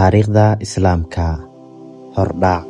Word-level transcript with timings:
Taariikhda 0.00 0.56
Islaamka. 0.64 1.44
Hordhac 2.16 2.64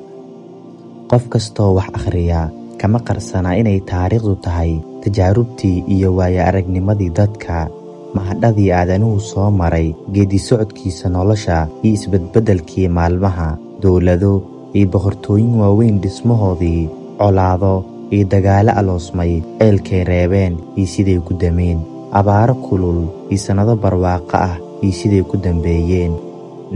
Qof 1.11 1.31
kastoo 1.31 1.79
wax 1.79 1.87
akhriya 1.99 2.51
kama 2.81 2.99
qarsana 3.07 3.55
inay 3.55 3.79
taariikhdu 3.91 4.35
tahay 4.47 4.73
tajaarubtii 5.05 5.87
iyo 5.95 6.11
waayo-aragnimadii 6.19 7.15
dadka, 7.15 7.71
mahadhadii 8.19 8.73
aadanuhu 8.75 9.21
soo 9.23 9.47
maray, 9.55 9.95
geeddi-socodkiisa 10.15 11.07
nolosha 11.15 11.59
iyo 11.87 11.95
isbedbeddelkii 11.95 12.89
maalmaha, 12.97 13.55
dowlado 13.83 14.33
iyo 14.75 14.91
boqortooyin 14.91 15.55
waaweyn 15.63 16.01
dhismahoodii, 16.03 16.91
colaado 17.21 17.85
iyo 18.11 18.27
dagaallo 18.27 18.75
aloosmay, 18.75 19.39
ceelkay 19.63 20.03
reebeen 20.11 20.59
iyo 20.75 20.87
siday 20.95 21.19
ku 21.23 21.39
dameen, 21.39 21.79
abaaro 22.11 22.59
kulul 22.67 23.07
iyo 23.31 23.39
sannado 23.39 23.79
barwaaqo 23.79 24.35
ah 24.35 24.59
iyo 24.83 24.93
siday 24.99 25.23
ku 25.23 25.39
dambeeyeen, 25.39 26.19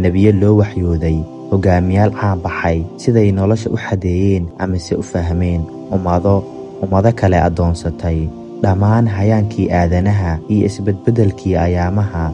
nebiyo 0.03 0.33
loo 0.41 0.57
waxyooday, 0.61 1.19
hoggaamiyaal 1.51 2.13
caan 2.21 2.39
baxay 2.45 2.79
siday 3.03 3.29
nolosha 3.33 3.71
u 3.75 3.77
xadeeyeen 3.87 4.45
amase 4.63 4.95
u 5.03 5.03
fahmeen, 5.11 5.63
ummado 5.95 6.35
ummado 6.83 7.11
kale 7.21 7.39
addoonsatay, 7.47 8.19
dhammaan 8.63 9.07
hayaankii 9.17 9.71
aadanaha 9.81 10.39
iyo 10.53 10.67
isbedbeddelkii 10.67 11.57
ayaamaha, 11.67 12.25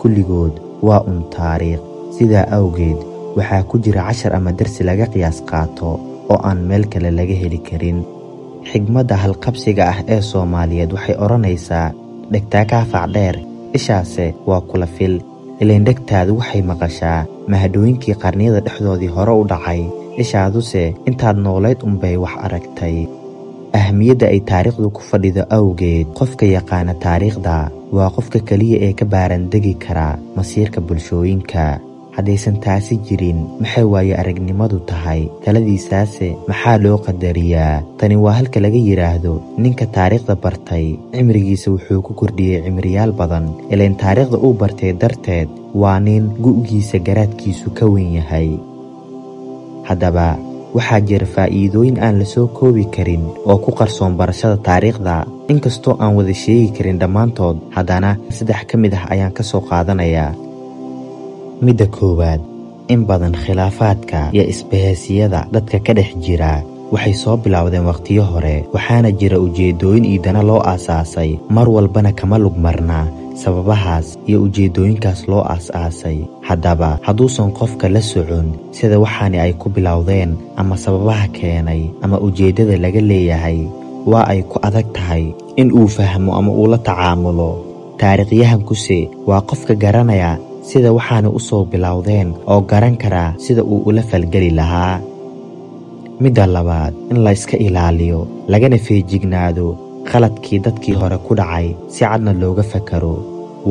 kulligood 0.00 0.54
waa 0.82 1.00
un 1.10 1.24
taariikh. 1.36 1.80
Sidaa 2.18 2.46
awgeed, 2.56 2.96
waxaa 3.36 3.62
ku 3.68 3.78
jira 3.84 4.02
cashar 4.08 4.32
ama 4.36 4.52
darsi 4.52 4.84
laga 4.84 5.06
qiyaas 5.12 5.38
qaato 5.50 5.90
oo 6.30 6.38
aan 6.48 6.58
meel 6.68 6.84
kale 6.92 7.10
laga 7.18 7.34
heli 7.42 7.58
karin. 7.68 8.00
Xigmadda 8.70 9.16
halqabsiga 9.22 9.84
ah 9.92 9.98
ee 10.14 10.20
Soomaaliyeed 10.30 10.92
waxay 10.96 11.16
odhanaysaa 11.24 11.86
dhegtaa 12.32 12.64
kaa 12.70 12.84
facdheer, 12.92 13.36
ishaase 13.78 14.34
waa 14.46 14.60
kula 14.60 14.86
fil. 14.86 15.16
Ileen 15.64 15.84
dhegtaadu 15.86 16.36
waxay 16.40 16.62
maqashaa 16.70 17.18
mahadhooyinkii 17.52 18.14
qarniyada 18.22 18.60
dhexdoodii 18.66 19.10
hore 19.16 19.32
u 19.40 19.44
dhacay, 19.52 19.82
ishaaduse 20.24 20.84
intaad 21.10 21.36
noolayd 21.46 21.84
unbay 21.88 22.16
wax 22.24 22.34
aragtay. 22.46 22.96
Ahmiyadda 23.80 24.26
ay 24.34 24.40
taariikhdu 24.50 24.88
ku 24.96 25.02
fadhido 25.10 25.42
awgeed, 25.58 26.06
qofka 26.18 26.46
yaqaana 26.56 26.94
taariikhda 27.04 27.56
waa 27.98 28.08
qofka 28.16 28.38
keliya 28.48 28.78
ee 28.86 28.92
ka 29.00 29.04
baarandegi 29.14 29.74
kara 29.84 30.08
masiirka 30.36 30.80
bulshooyinka. 30.86 31.66
Haddaysan 32.16 32.58
taasi 32.64 32.98
jirin, 33.06 33.38
maxay 33.62 33.86
waayo-aragnimadu 33.86 34.82
tahay? 34.90 35.30
Taladiisaase 35.46 36.34
maxaa 36.50 36.76
loo 36.82 36.98
qadariyaa? 37.06 37.82
Tani 38.00 38.16
waa 38.24 38.34
halka 38.38 38.58
laga 38.64 38.76
yidhaahdo 38.88 39.34
ninka 39.62 39.86
taariikhda 39.96 40.34
bartay 40.44 40.98
cimrigiisa 41.14 41.70
wuxuu 41.70 42.02
ku 42.02 42.12
kordhiyey 42.18 42.60
cimriyaal 42.66 43.12
badan. 43.20 43.46
Ileen 43.70 43.94
taariikhda 44.02 44.36
uu 44.42 44.52
bartay 44.62 44.92
darteed 45.02 45.48
waa 45.82 45.96
nin 46.02 46.28
gu'giisa 46.42 46.98
garaadkiisu 47.06 47.70
ka 47.78 47.86
weyn 47.86 48.18
yahay. 48.18 48.58
Haddaba, 49.88 50.34
waxaa 50.74 51.00
jira 51.06 51.26
faa'iidooyin 51.34 52.02
aan 52.02 52.18
la 52.18 52.26
soo 52.26 52.46
koobi 52.58 52.84
karin 52.90 53.22
oo 53.46 53.58
ku 53.64 53.70
qarsoon 53.78 54.18
barashada 54.18 54.58
taariikhda. 54.58 55.16
Inkastoo 55.50 55.94
aan 56.02 56.18
wada 56.18 56.34
sheegi 56.34 56.74
karin 56.76 56.98
dhammaantood, 56.98 57.56
haddana 57.74 58.18
saddex 58.34 58.66
ka 58.66 58.74
mid 58.82 58.94
ah 58.98 59.06
ayaan 59.14 59.30
ka 59.32 59.42
soo 59.46 59.62
qaadanayaa. 59.70 60.34
Midda 61.60 61.86
koowaad, 61.96 62.40
in 62.88 63.04
badan 63.08 63.34
khilaafaadka 63.42 64.30
iyo 64.32 64.44
isbahaysiyada 64.52 65.40
dadka 65.52 65.78
ka 65.86 65.92
dhex 65.98 66.16
jira 66.24 66.64
waxay 66.92 67.14
soo 67.14 67.36
bilowdeen 67.36 67.84
wakhtiyo 67.90 68.22
hore, 68.32 68.64
waxaana 68.74 69.10
jira 69.20 69.38
ujeeddooyin 69.38 70.04
iyo 70.04 70.22
dana 70.24 70.42
loo 70.42 70.60
aasaasay, 70.64 71.38
mar 71.50 71.68
walbana 71.68 72.12
kama 72.12 72.38
lug 72.38 72.56
marna 72.56 73.06
sababahaas 73.36 74.18
iyo 74.26 74.42
ujeeddooyinkaas 74.42 75.28
loo 75.28 75.42
aas-aasay. 75.52 76.18
Haddaba, 76.48 76.98
hadduusan 77.06 77.52
qofka 77.52 77.88
la 77.88 78.00
socon 78.02 78.48
sida 78.72 78.98
waxaani 78.98 79.38
ay 79.38 79.52
ku 79.52 79.68
bilowdeen, 79.70 80.34
ama 80.56 80.76
sababaha 80.76 81.28
keenay, 81.28 81.82
ama 82.02 82.18
ujeeddada 82.20 82.76
laga 82.80 83.00
leeyahay, 83.00 83.68
waa 84.06 84.24
ay 84.32 84.42
ku 84.42 84.58
adag 84.62 84.88
tahay 84.96 85.30
in 85.56 85.70
uu 85.72 85.86
fahmo 85.88 86.34
ama 86.34 86.50
uu 86.52 86.66
la 86.72 86.78
tacaamulo. 86.78 87.64
Taariikhyahankuse 88.00 89.08
waa 89.28 89.40
qofka 89.44 89.74
garanaya 89.76 90.38
sida 90.68 90.90
waxaani 90.96 91.28
u 91.38 91.40
soo 91.48 91.64
bilowdeen 91.70 92.28
oo 92.52 92.60
garan 92.70 92.96
kara 93.02 93.24
sida 93.44 93.62
uu 93.72 93.82
ula 93.88 94.02
falgeli 94.10 94.50
lahaa. 94.58 95.00
Midda 96.22 96.44
labaad, 96.46 96.94
in 97.10 97.18
la 97.24 97.30
iska 97.36 97.56
ilaaliyo, 97.66 98.20
lagana 98.52 98.78
feejignaado 98.86 99.66
khaladkii 100.08 100.58
dadkii 100.64 100.94
hore 101.00 101.18
ku 101.26 101.32
dhacay 101.38 101.66
si 101.92 102.04
cadna 102.04 102.32
looga 102.40 102.62
fakaro. 102.72 103.16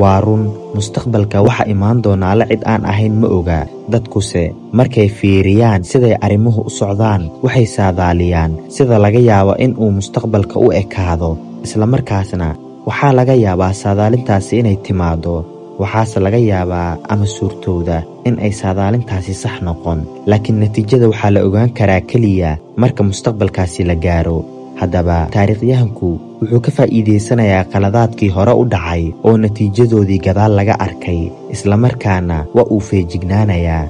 Waa 0.00 0.20
run, 0.24 0.42
mustaqbalka 0.74 1.42
waxa 1.46 1.64
imaan 1.72 2.02
doona 2.02 2.30
alle 2.32 2.46
cid 2.50 2.62
aan 2.72 2.84
ahayn 2.90 3.14
ma 3.20 3.26
oga. 3.38 3.60
Dadkuse 3.92 4.42
markay 4.78 5.08
fiiriyaan 5.18 5.82
siday 5.90 6.14
arrimuhu 6.24 6.60
u 6.68 6.70
socdaan, 6.78 7.22
waxay 7.44 7.66
saadaaliyaan 7.76 8.52
sida 8.74 8.98
laga 9.04 9.18
yaabo 9.28 9.54
in 9.64 9.72
uu 9.82 9.90
mustaqbalka 9.98 10.56
u 10.64 10.70
ekaado, 10.82 11.30
isla 11.66 11.86
markaasna 11.86 12.48
waxaa 12.86 13.12
laga 13.18 13.34
yaabaa 13.44 13.72
saadaalintaasi 13.82 14.58
inay 14.58 14.76
timaaddo. 14.86 15.34
Waxaase 15.80 16.18
laga 16.24 16.36
yaabaa 16.50 16.98
ama 17.12 17.26
suurtowda 17.36 17.98
in 18.28 18.36
ay 18.44 18.52
saadaalintaasi 18.60 19.32
sax 19.42 19.56
noqon, 19.66 20.00
laakiin 20.30 20.58
natiijada 20.62 21.06
waxaa 21.12 21.30
la 21.34 21.40
ogaan 21.48 21.70
karaa 21.78 22.00
keliya 22.10 22.50
marka 22.80 23.02
mustaqbalkaasi 23.10 23.82
la 23.88 23.94
gaaro. 24.04 24.38
Haddaba, 24.80 25.16
taariikhyahanku 25.34 26.08
wuxuu 26.40 26.60
ka 26.66 26.70
faa'iidaysanayaa 26.76 27.64
khaladaadkii 27.72 28.30
hore 28.36 28.52
u 28.60 28.64
dhacay 28.74 29.02
oo 29.26 29.34
natiijadoodii 29.44 30.20
gadaal 30.26 30.52
laga 30.58 30.74
arkay, 30.86 31.20
isla 31.54 31.76
markaana 31.84 32.36
waa 32.56 32.66
uu 32.74 32.80
feejignaanayaa. 32.88 33.84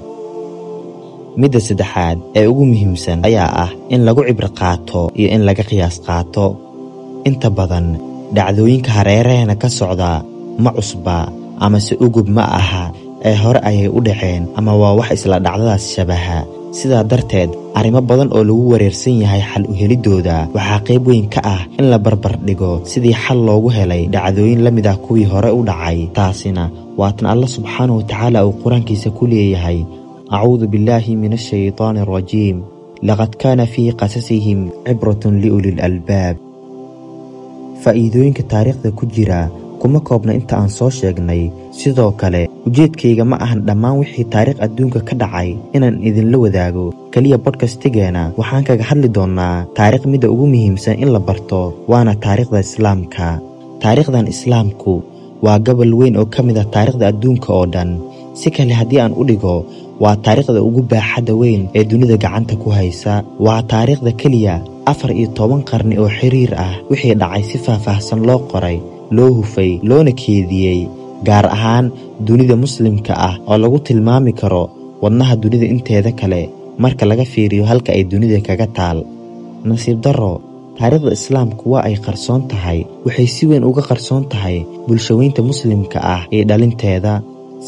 Midda 1.40 1.60
saddexaad 1.66 2.18
ee 2.38 2.46
ugu 2.50 2.64
muhiimsan 2.70 3.20
ayaa 3.28 3.50
ah 3.64 3.70
in 3.94 4.00
lagu 4.06 4.22
cibro 4.28 4.48
qaato 4.60 5.02
iyo 5.18 5.28
in 5.34 5.42
laga 5.48 5.62
qiyaas 5.70 5.96
qaato. 6.06 6.46
Inta 7.28 7.48
badan, 7.58 7.86
dhacdooyinka 8.36 8.90
hareeraheena 8.98 9.54
ka 9.62 9.68
socda 9.78 10.10
ma 10.64 10.70
cusba 10.76 11.16
amase 11.66 11.94
ugub 12.06 12.28
ma 12.36 12.44
aha 12.60 12.84
ee 13.28 13.36
hore 13.42 13.60
ayay 13.68 13.88
u 13.98 14.00
dhaceen 14.06 14.42
ama 14.58 14.72
waa 14.80 14.94
wax 14.98 15.10
isla 15.16 15.36
dhacdadaas 15.44 15.84
shabaha. 15.94 16.38
Sidaa 16.78 17.02
darteed, 17.10 17.50
arrimo 17.78 17.98
badan 18.08 18.30
oo 18.36 18.42
lagu 18.48 18.64
wareersan 18.72 19.18
yahay 19.22 19.42
xal 19.50 19.64
u 19.70 19.74
heliddooda 19.80 20.36
waxaa 20.54 20.80
qayb 20.86 21.02
weyn 21.10 21.26
ka 21.34 21.40
ah 21.54 21.62
in 21.78 21.86
la 21.92 21.98
barbar 22.04 22.34
dhigo 22.46 22.72
sidii 22.90 23.16
xal 23.22 23.38
loogu 23.48 23.68
helay 23.76 24.02
dhacdooyin 24.14 24.62
la 24.66 24.70
mid 24.76 24.86
ah 24.92 24.96
kuwii 25.04 25.26
hore 25.32 25.50
u 25.58 25.62
dhacay. 25.68 25.98
Taasina 26.18 26.64
waa 27.00 27.12
tan 27.16 27.26
Alle 27.32 27.46
subxaanahu 27.56 27.98
wa 28.00 28.04
tacaala 28.10 28.38
uu 28.46 28.54
qur'aankiisa 28.62 29.10
ku 29.18 29.26
leeyahay 29.32 29.78
acuudu 30.36 30.64
billaahi 30.72 31.12
min 31.22 31.32
ashaytaani 31.38 32.00
arajiim 32.06 32.56
laqad 33.08 33.32
kaana 33.42 33.64
fii 33.72 33.90
qasasihim 34.00 34.60
cibratun 34.86 35.34
liulil 35.42 35.78
albaab 35.88 36.36
faa'iidooyinka 37.82 38.42
taariikhda 38.52 38.88
ku 38.98 39.04
jira 39.14 39.40
kuma 39.80 40.00
koobna 40.08 40.32
inta 40.38 40.54
aan 40.60 40.70
soo 40.76 40.90
sheegnay. 40.98 41.42
Sidoo 41.78 42.10
kale 42.20 42.42
ujeedkayga 42.68 43.24
ma 43.30 43.36
ahan 43.44 43.60
dhammaan 43.68 43.98
wixii 44.00 44.26
taariikh 44.34 44.60
adduunka 44.66 45.00
ka 45.08 45.14
dhacay 45.22 45.48
inaan 45.76 45.96
idinla 46.08 46.38
wadaago. 46.44 46.86
Keliya 47.12 47.38
bodkastigeena 47.44 48.22
waxaan 48.40 48.64
kaga 48.68 48.84
hadli 48.90 49.08
doonnaa 49.16 49.56
taariikh 49.78 50.06
midda 50.12 50.28
ugu 50.34 50.46
muhiimsan 50.52 50.96
in 51.02 51.10
la 51.14 51.20
barto 51.28 51.62
waana 51.90 52.14
taariikhda 52.24 52.60
islaamka. 52.66 53.28
Taariikhdan 53.82 54.28
islaamku 54.34 54.94
waa 55.44 55.58
gobol 55.66 55.92
weyn 56.00 56.16
oo 56.20 56.26
ka 56.34 56.40
mid 56.46 56.58
ah 56.62 56.68
taariikhda 56.74 57.06
adduunka 57.12 57.48
oo 57.58 57.66
dhan. 57.74 57.90
Si 58.40 58.48
kale 58.56 58.72
haddii 58.80 59.00
aan 59.04 59.14
u 59.20 59.24
dhigo 59.28 59.56
waa 60.02 60.16
taariikhda 60.24 60.60
ugu 60.68 60.82
baaxadda 60.92 61.32
weyn 61.42 61.62
ee 61.78 61.84
dunida 61.90 62.16
gacanta 62.24 62.54
ku 62.62 62.68
haysa. 62.78 63.14
Waa 63.46 63.60
taariikhda 63.72 64.12
keliya 64.20 64.54
afar 64.90 65.10
iyo 65.18 65.28
toban 65.38 65.62
qarni 65.70 65.96
oo 66.02 66.10
xiriir 66.18 66.52
ah 66.66 66.72
wixii 66.90 67.14
dhacay 67.20 67.42
si 67.50 67.56
faahfaahsan 67.64 68.20
loo 68.28 68.38
qoray 68.52 68.78
loo 69.16 69.30
hufay 69.38 69.70
loona 69.88 70.12
keediyey 70.22 70.80
gaar 71.28 71.46
ahaan 71.56 71.86
dunida 72.26 72.56
muslimka 72.64 73.12
ah 73.28 73.34
oo 73.50 73.56
lagu 73.62 73.78
tilmaami 73.86 74.32
karo 74.40 74.64
wadnaha 75.02 75.34
dunida 75.42 75.66
inteeda 75.74 76.12
kale 76.20 76.42
marka 76.82 77.04
laga 77.10 77.24
fiiriyo 77.32 77.64
halka 77.70 77.90
ay 77.96 78.02
dunida 78.12 78.38
kaga 78.48 78.66
taal. 78.78 78.98
Nasiib 79.68 79.98
darro 80.04 80.32
taariikhda 80.78 81.12
islaamku 81.18 81.64
waa 81.72 81.84
ay 81.88 81.96
qarsoon 82.06 82.42
tahay 82.50 82.78
waxay 83.06 83.28
si 83.34 83.42
weyn 83.50 83.64
uga 83.70 83.82
qarsoon 83.90 84.24
tahay 84.32 84.56
bulshaweynta 84.86 85.40
muslimka 85.50 85.98
ah 86.14 86.22
iyo 86.34 86.44
dhalinteeda. 86.50 87.14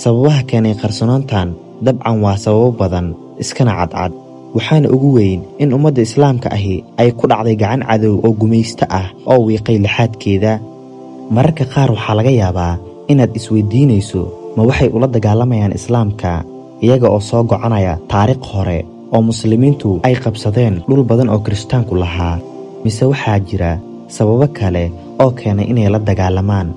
Sababaha 0.03 0.43
keenay 0.49 0.75
qarsoonaantan 0.83 1.49
dabcan 1.85 2.17
waa 2.25 2.37
sababo 2.45 2.71
badan 2.81 3.07
iskana 3.43 3.73
cadcad. 3.81 4.13
Waxaana 4.57 4.89
ugu 4.95 5.09
weyn 5.19 5.41
in 5.63 5.73
ummadda 5.77 6.01
islaamka 6.09 6.49
ahi 6.57 6.77
ay 7.01 7.09
ku 7.19 7.25
dhacday 7.31 7.57
gacan 7.63 7.83
cadow 7.89 8.15
oo 8.25 8.33
gumaysto 8.41 8.85
ah 9.01 9.07
oo 9.33 9.41
wiiqay 9.49 9.77
lixaadkeeda 9.85 10.53
mararka 11.35 11.65
qaar 11.75 11.91
waxaa 11.97 12.17
laga 12.19 12.33
yaabaa 12.41 12.75
inaad 13.13 13.33
isweydiinayso 13.39 14.23
ma 14.57 14.63
waxay 14.69 14.89
ula 14.97 15.07
dagaalamayaan 15.17 15.77
islaamka 15.79 16.33
iyaga 16.85 17.09
oo 17.15 17.21
soo 17.29 17.43
gocanaya 17.51 17.95
taariikh 18.13 18.47
hore 18.53 18.79
oo 19.15 19.21
muslimiintu 19.31 19.91
ay 20.07 20.15
qabsadeen 20.25 20.75
dhul 20.89 21.03
badan 21.11 21.29
oo 21.35 21.41
kirishtaanku 21.45 21.95
lahaa. 22.03 22.37
Mise 22.85 23.05
waxaa 23.13 23.39
jira 23.49 23.71
sababo 24.15 24.47
kale 24.59 24.85
oo 25.23 25.31
keenay 25.39 25.67
inay 25.73 25.89
la 25.95 25.99
dagaalamaan. 26.09 26.69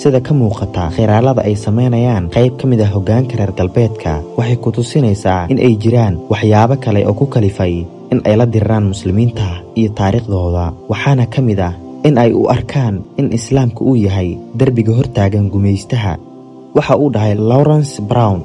Sida 0.00 0.20
ka 0.26 0.32
muuqata 0.38 0.82
khiraalada 0.94 1.42
ay 1.48 1.54
samaynayaan 1.64 2.24
qayb 2.34 2.52
ka 2.60 2.64
mid 2.70 2.80
ah 2.84 2.90
hoggaanka 2.94 3.34
reer 3.38 3.52
galbeedka 3.58 4.12
waxay 4.38 4.56
ku 4.62 4.68
tusinaysaa 4.76 5.48
in 5.52 5.58
ay 5.66 5.74
jiraan 5.82 6.14
waxyaabo 6.32 6.74
kale 6.84 7.00
oo 7.08 7.14
ku 7.20 7.24
kalifay 7.34 7.74
in 8.12 8.18
ay 8.28 8.34
la 8.40 8.46
diriraan 8.52 8.84
muslimiinta 8.92 9.46
iyo 9.78 9.88
taariikhdooda. 9.98 10.64
Waxaana 10.90 11.24
ka 11.34 11.40
mid 11.48 11.60
ah 11.68 11.72
in 12.08 12.14
ay 12.22 12.30
u 12.40 12.42
arkaan 12.56 12.96
in 13.20 13.26
islaamka 13.38 13.80
uu 13.88 13.96
yahay 14.06 14.28
derbiga 14.58 14.92
hortaagan 14.98 15.46
gumaystaha 15.54 16.12
waxa 16.76 16.94
uu 17.02 17.10
dhahay 17.14 17.34
lawrence 17.50 17.94
brown 18.10 18.40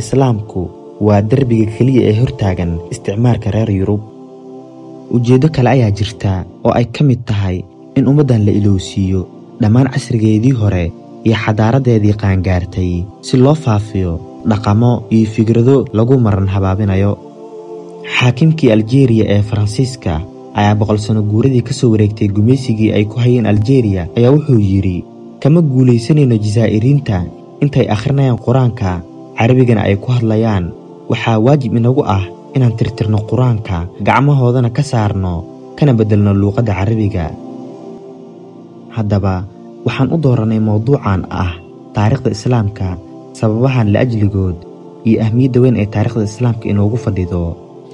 islaamku 0.00 0.62
waa 1.06 1.20
derbiga 1.30 1.66
keliya 1.76 2.02
ee 2.10 2.16
hortaagan 2.22 2.72
isticmaalka 2.92 3.48
reer 3.54 3.70
yurub. 3.78 4.02
Ujeeddo 5.16 5.48
kale 5.54 5.68
ayaa 5.76 5.90
jirta 5.98 6.32
oo 6.66 6.72
ay 6.78 6.86
ka 6.94 7.02
mid 7.08 7.20
tahay 7.30 7.56
in 7.98 8.04
ummaddan 8.10 8.42
la 8.46 8.52
ilowsiiyo 8.60 9.20
dhammaan 9.60 9.88
casrigeedii 9.94 10.54
hore 10.60 10.84
iyo 11.26 11.36
xadaaradeedii 11.44 12.14
qaangaartay 12.22 12.90
si 13.26 13.34
loo 13.44 13.54
faafiyo 13.64 14.12
dhaqamo 14.50 14.92
iyo 15.16 15.26
fikrado 15.34 15.76
lagu 15.98 16.14
maran 16.26 16.48
habaabinayo. 16.54 17.12
Xaakimkii 18.16 18.70
aljeeriya 18.76 19.24
ee 19.34 19.42
faransiiska 19.48 20.14
ayaa 20.58 20.74
boqol 20.80 20.98
sano 21.04 21.20
guuradii 21.30 21.62
ka 21.68 21.72
soo 21.78 21.90
wareegtay 21.94 22.28
gumaysigii 22.36 22.90
ay 22.96 23.04
ku 23.10 23.16
hayeen 23.24 23.46
aljeeriya 23.52 24.02
ayaa 24.18 24.32
wuxuu 24.36 24.60
yidhi 24.70 24.98
kama 25.42 25.60
guulaysanayno 25.72 26.36
jasaa'iriinta 26.44 27.18
intay 27.64 27.86
akhrinayaan 27.94 28.38
qur'aanka 28.46 28.90
carabigana 29.38 29.82
ay 29.88 29.96
ku 30.02 30.08
hadlayaan. 30.16 30.64
Waxaa 31.10 31.38
waajib 31.46 31.72
inagu 31.78 32.02
ah 32.16 32.24
inaan 32.56 32.74
tirtirno 32.78 33.18
qur'aanka 33.30 33.76
gacmahoodana 34.06 34.70
ka 34.76 34.82
saarno 34.90 35.34
kana 35.78 35.92
beddelno 35.98 36.32
luuqadda 36.40 36.72
carabiga. 36.78 37.26
Haddaba 38.96 39.44
waxaan 39.86 40.10
u 40.14 40.16
doorannay 40.24 40.58
mowduucan 40.68 41.28
ah 41.30 41.52
taariikhda 41.94 42.30
islaamka 42.36 42.88
sababahan 43.38 43.92
la'ajligood 43.94 44.56
iyo 45.08 45.16
ahmiyadda 45.24 45.58
weyn 45.62 45.76
ee 45.82 45.86
taariikhda 45.94 46.24
islaamka 46.32 46.64
inoogu 46.72 46.96
fadhido. 47.04 47.42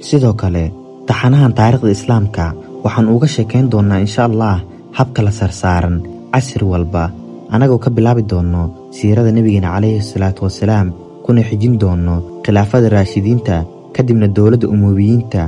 Sidoo 0.07 0.33
kale 0.41 0.71
taxanahan 1.09 1.53
taariikhda 1.59 1.91
islaamka 1.97 2.45
waxaan 2.85 3.07
uga 3.15 3.27
sheekayn 3.35 3.67
doonnaa 3.73 3.99
insha 4.05 4.21
allah 4.29 4.55
habka 4.97 5.19
la 5.27 5.31
sarsaaran 5.39 5.95
casri 6.33 6.65
walba. 6.73 7.03
Annagoo 7.53 7.79
ka 7.85 7.89
bilaabi 7.95 8.23
doonno 8.31 8.63
siirada 8.97 9.31
nebigeena 9.37 9.69
calayhi 9.75 10.01
salaatu 10.11 10.41
wasalaam 10.47 10.87
kuna 11.25 11.41
xijin 11.49 11.73
doonno 11.83 12.15
khilaafada 12.45 12.87
raashidiinta 12.95 13.55
kadibna 13.95 14.27
dowladda 14.37 14.67
umuubiyiinta 14.73 15.43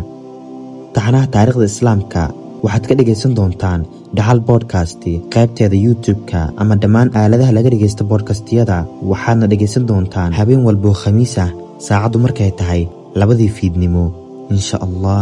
taxanaha 0.96 1.28
taariikhda 1.36 1.66
islaamka 1.74 2.24
waxaad 2.66 2.84
ka 2.90 2.94
dhegaysan 3.00 3.32
doontaan 3.38 3.82
dhaxal 4.18 4.40
bodkasti 4.50 5.14
qaybteeda 5.34 5.78
youtub-ka 5.86 6.42
ama 6.62 6.74
dhammaan 6.84 7.10
aaladaha 7.22 7.52
laga 7.58 7.70
dhegaysta 7.74 8.04
bodkastiyada 8.12 8.78
waxaadna 9.12 9.46
dhegaysan 9.52 9.84
doontaan 9.90 10.32
habeen 10.38 10.62
walboo 10.68 10.94
khamiis 11.02 11.34
ah 11.46 11.50
saacaddu 11.88 12.18
markay 12.26 12.52
tahay 12.60 12.82
labadii 13.20 13.52
fiidnimo 13.58 14.06
insha 14.56 14.78
allah 14.88 15.22